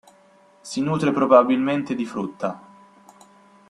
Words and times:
Si 0.61 0.81
nutre 0.81 1.11
probabilmente 1.11 1.93
di 1.93 2.05
frutta. 2.07 2.59